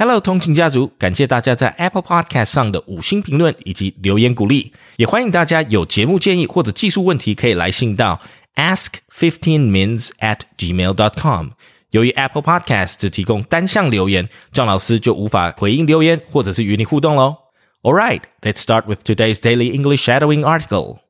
[0.00, 8.18] Hello，通勤家族，感谢大家在 Apple Podcast 上的五星评论以及留言鼓励，也欢迎大家有节目建议或者技术问题可以来信到
[8.54, 11.48] ask fifteen mins at gmail dot com。
[11.90, 17.36] 由于 Apple Podcast 只提供单向留言，张老师就无法回应留言或者是与你互动喽。
[17.82, 21.00] All right, let's start with today's daily English shadowing article.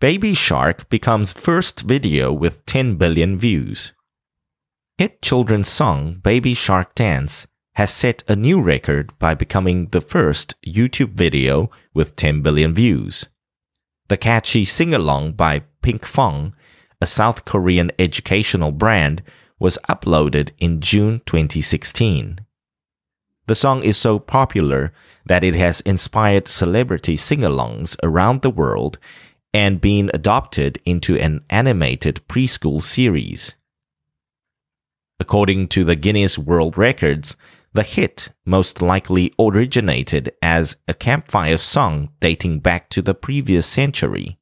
[0.00, 3.94] Baby Shark becomes first video with 10 billion views.
[4.96, 10.54] Hit children's song Baby Shark Dance has set a new record by becoming the first
[10.64, 13.26] YouTube video with 10 billion views.
[14.06, 16.52] The catchy sing along by Pink Pinkfong,
[17.00, 19.24] a South Korean educational brand,
[19.58, 22.38] was uploaded in June 2016.
[23.48, 24.92] The song is so popular
[25.26, 28.98] that it has inspired celebrity sing alongs around the world
[29.52, 33.54] and been adopted into an animated preschool series.
[35.20, 37.36] According to the Guinness World Records,
[37.72, 44.38] the hit most likely originated as a campfire song dating back to the previous century.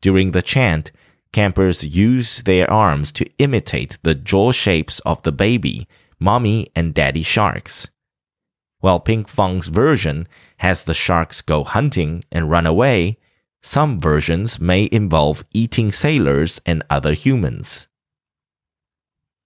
[0.00, 0.90] During the chant,
[1.32, 7.22] campers use their arms to imitate the jaw shapes of the baby, mommy, and daddy
[7.22, 7.88] sharks.
[8.80, 13.18] While Pinkfong's version has the sharks go hunting and run away,
[13.64, 17.88] some versions may involve eating sailors and other humans.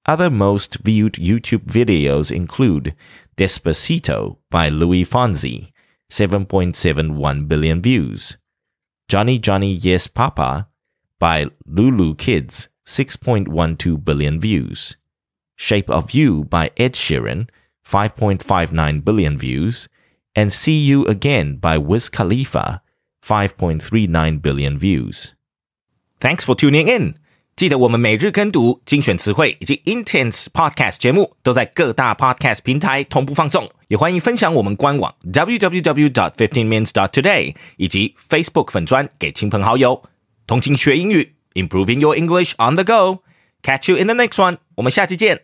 [0.07, 2.97] Other most viewed YouTube videos include
[3.37, 5.71] Despacito by Luis Fonsi,
[6.11, 8.37] 7.71 billion views,
[9.07, 10.67] Johny Johny Yes Papa
[11.21, 14.97] by LooLoo Kids, 6.12 billion views,
[15.55, 17.49] Shape of You by Ed Sheeran,
[17.87, 19.89] 5.59 billion views,
[20.35, 22.83] and See You Again by Wiz Khalifa,
[23.28, 25.30] 5.39 billion views.
[26.20, 27.16] Thanks for tuning in.
[27.56, 40.02] 记得我们每日跟读、精选词汇以及 Intense Podcast 节目都在各大 Podcast 平台同步放送，也欢迎分享我们官网 www.fifteenminutes.today 以及 Facebook 粉专给亲朋好友。
[40.48, 44.58] 同情学英语，Improving your English on the go。Catch you in the next one。
[44.76, 45.44] 我们下期见。